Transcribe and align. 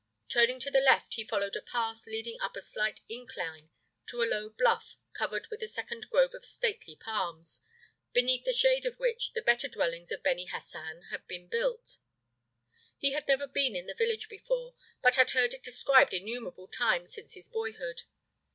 Turning 0.29 0.59
to 0.59 0.71
the 0.71 0.79
left, 0.79 1.13
he 1.13 1.23
followed 1.27 1.55
a 1.55 1.61
path 1.61 2.07
leading 2.07 2.41
up 2.41 2.55
a 2.57 2.61
slight 2.63 3.01
incline 3.07 3.69
to 4.07 4.17
the 4.17 4.25
low 4.25 4.49
bluff 4.49 4.97
covered 5.13 5.45
with 5.51 5.61
a 5.61 5.67
second 5.67 6.09
grove 6.09 6.33
of 6.33 6.43
stately 6.43 6.95
palms, 6.95 7.61
beneath 8.11 8.43
the 8.43 8.51
shade 8.51 8.83
of 8.83 8.97
which 8.97 9.33
the 9.33 9.43
better 9.43 9.67
dwellings 9.67 10.11
of 10.11 10.23
Beni 10.23 10.45
Hassan 10.47 11.03
have 11.11 11.27
been 11.27 11.47
built. 11.47 11.97
He 12.97 13.11
had 13.11 13.27
never 13.27 13.45
been 13.45 13.75
in 13.75 13.85
the 13.85 13.93
village 13.93 14.27
before, 14.27 14.73
but 15.03 15.17
had 15.17 15.29
heard 15.37 15.53
it 15.53 15.61
described 15.61 16.15
innumerable 16.15 16.67
times 16.67 17.13
since 17.13 17.35
his 17.35 17.47
boyhood. 17.47 18.01